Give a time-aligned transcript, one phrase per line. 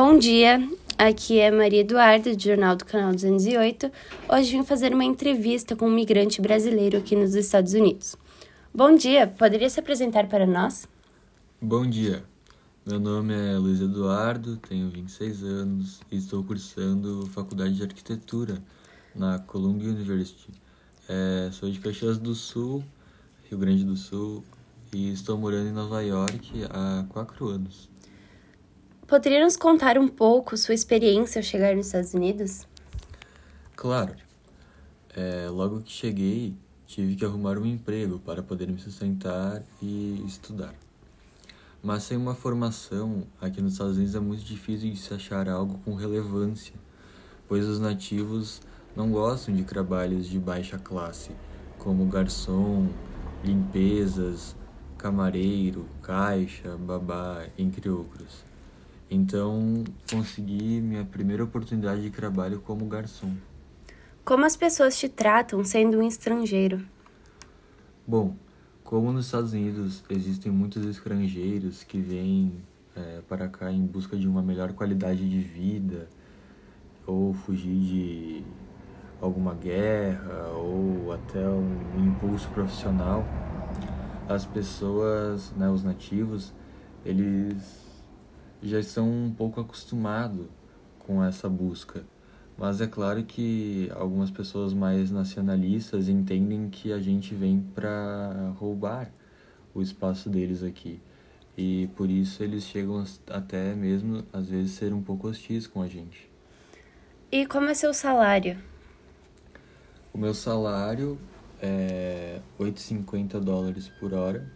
[0.00, 0.64] Bom dia,
[0.96, 3.90] aqui é Maria Eduarda, do Jornal do Canal 208.
[4.28, 8.14] Hoje vim fazer uma entrevista com um migrante brasileiro aqui nos Estados Unidos.
[8.72, 10.86] Bom dia, poderia se apresentar para nós?
[11.60, 12.22] Bom dia,
[12.86, 18.62] meu nome é Luiz Eduardo, tenho 26 anos e estou cursando Faculdade de Arquitetura
[19.16, 20.52] na Columbia University.
[21.08, 22.84] É, sou de Caxias do Sul,
[23.50, 24.44] Rio Grande do Sul,
[24.94, 27.88] e estou morando em Nova York há quatro anos.
[29.08, 32.68] Poderia nos contar um pouco sua experiência ao chegar nos Estados Unidos?
[33.74, 34.14] Claro.
[35.16, 36.54] É, logo que cheguei,
[36.86, 40.74] tive que arrumar um emprego para poder me sustentar e estudar.
[41.82, 45.78] Mas sem uma formação, aqui nos Estados Unidos é muito difícil de se achar algo
[45.86, 46.74] com relevância,
[47.48, 48.60] pois os nativos
[48.94, 51.30] não gostam de trabalhos de baixa classe,
[51.78, 52.86] como garçom,
[53.42, 54.54] limpezas,
[54.98, 58.46] camareiro, caixa, babá, entre outros.
[59.10, 63.32] Então, consegui minha primeira oportunidade de trabalho como garçom.
[64.24, 66.84] Como as pessoas te tratam sendo um estrangeiro?
[68.06, 68.36] Bom,
[68.84, 72.52] como nos Estados Unidos existem muitos estrangeiros que vêm
[72.94, 76.08] é, para cá em busca de uma melhor qualidade de vida
[77.06, 78.44] ou fugir de
[79.20, 83.24] alguma guerra ou até um impulso profissional,
[84.28, 86.52] as pessoas, né, os nativos,
[87.04, 87.87] eles
[88.62, 90.46] já estão um pouco acostumados
[90.98, 92.04] com essa busca.
[92.56, 99.10] Mas é claro que algumas pessoas mais nacionalistas entendem que a gente vem para roubar
[99.72, 101.00] o espaço deles aqui.
[101.56, 105.86] E por isso eles chegam até mesmo, às vezes, ser um pouco hostis com a
[105.86, 106.28] gente.
[107.30, 108.58] E como é seu salário?
[110.12, 111.18] O meu salário
[111.60, 114.50] é 8,50 dólares por hora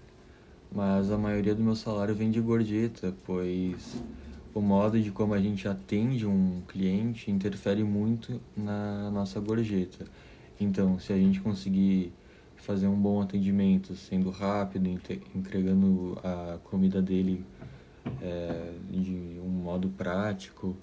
[0.74, 4.02] mas a maioria do meu salário vem de gorjeta, pois
[4.54, 10.04] o modo de como a gente atende um cliente interfere muito na nossa gorjeta.
[10.60, 12.12] Então, se a gente conseguir
[12.56, 14.88] fazer um bom atendimento, sendo rápido,
[15.34, 17.44] entregando a comida dele
[18.20, 20.76] é, de um modo prático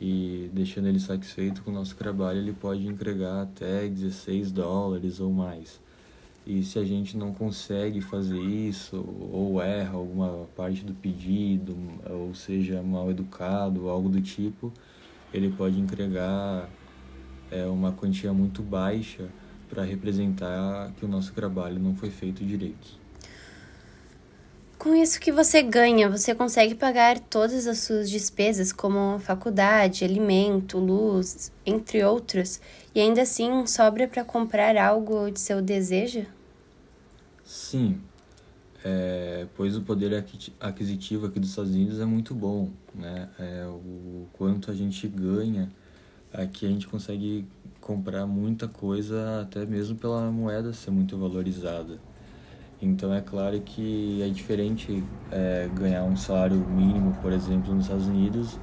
[0.00, 5.32] e deixando ele satisfeito com o nosso trabalho, ele pode entregar até 16 dólares ou
[5.32, 5.80] mais.
[6.46, 8.96] E se a gente não consegue fazer isso,
[9.32, 11.74] ou erra alguma parte do pedido,
[12.08, 14.70] ou seja mal educado, algo do tipo,
[15.32, 16.68] ele pode entregar
[17.50, 19.28] é, uma quantia muito baixa
[19.70, 23.03] para representar que o nosso trabalho não foi feito direito.
[24.84, 30.76] Com isso que você ganha, você consegue pagar todas as suas despesas, como faculdade, alimento,
[30.76, 32.60] luz, entre outros,
[32.94, 36.26] e ainda assim sobra para comprar algo de seu desejo?
[37.42, 37.98] Sim,
[38.84, 40.22] é, pois o poder
[40.60, 43.30] aquisitivo aqui dos Estados Unidos é muito bom, né?
[43.38, 45.72] É, o quanto a gente ganha,
[46.30, 47.48] aqui a gente consegue
[47.80, 51.98] comprar muita coisa, até mesmo pela moeda ser muito valorizada.
[52.84, 55.02] Então é claro que é diferente
[55.32, 58.58] é, ganhar um salário mínimo, por exemplo, nos Estados Unidos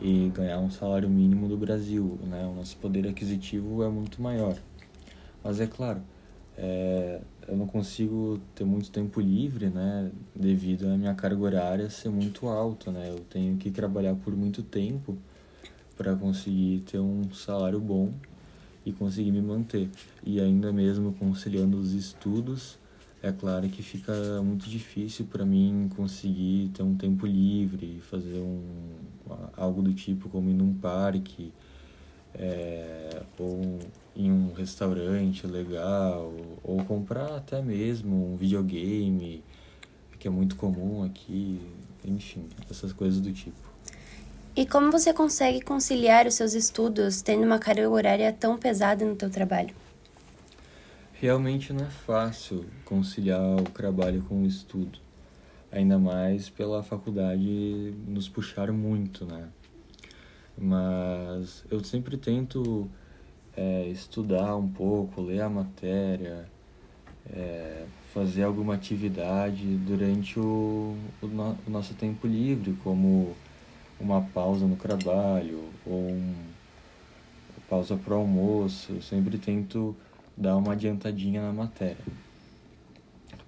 [0.00, 2.46] e ganhar um salário mínimo do Brasil, né?
[2.46, 4.56] O nosso poder aquisitivo é muito maior.
[5.42, 6.00] Mas é claro,
[6.56, 10.12] é, eu não consigo ter muito tempo livre, né?
[10.32, 13.10] Devido à minha carga horária ser muito alta, né?
[13.10, 15.18] Eu tenho que trabalhar por muito tempo
[15.96, 18.12] para conseguir ter um salário bom
[18.84, 19.90] e conseguir me manter.
[20.24, 22.78] E ainda mesmo conciliando os estudos
[23.26, 28.62] é claro que fica muito difícil para mim conseguir ter um tempo livre, fazer um,
[29.56, 31.52] algo do tipo como ir num parque
[32.34, 33.78] é, ou
[34.14, 36.32] em um restaurante legal,
[36.62, 39.42] ou comprar até mesmo um videogame,
[40.18, 41.60] que é muito comum aqui,
[42.04, 43.56] enfim, essas coisas do tipo.
[44.54, 49.14] E como você consegue conciliar os seus estudos tendo uma carga horária tão pesada no
[49.14, 49.74] teu trabalho?
[51.18, 54.98] Realmente não é fácil conciliar o trabalho com o estudo.
[55.72, 59.48] Ainda mais pela faculdade nos puxar muito, né?
[60.58, 62.86] Mas eu sempre tento
[63.56, 66.46] é, estudar um pouco, ler a matéria,
[67.30, 73.34] é, fazer alguma atividade durante o, o, no, o, nosso tempo livre, como
[73.98, 76.34] uma pausa no trabalho ou um,
[77.70, 78.92] pausa para o almoço.
[78.92, 79.96] Eu sempre tento
[80.36, 82.04] dar uma adiantadinha na matéria.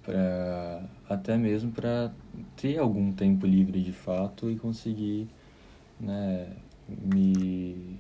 [0.02, 2.10] Pra, até mesmo para
[2.56, 5.28] ter algum tempo livre de fato e conseguir
[6.00, 6.48] né,
[6.88, 7.98] me,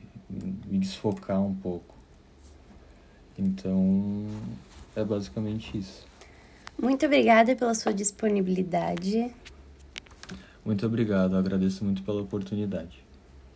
[0.66, 1.94] me desfocar um pouco.
[3.38, 4.26] Então,
[4.96, 6.06] é basicamente isso.
[6.80, 9.30] Muito obrigada pela sua disponibilidade.
[10.64, 13.07] Muito obrigado, agradeço muito pela oportunidade.